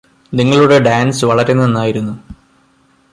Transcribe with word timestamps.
നിങ്ങളുടെ 0.33 0.79
ഡാൻസ് 0.79 1.25
വളരെ 1.25 1.53
നന്നായിരുന്നു 1.53 2.13